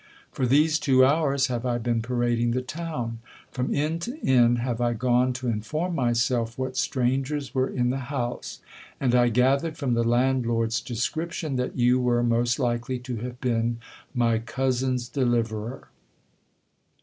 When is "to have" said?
12.97-13.39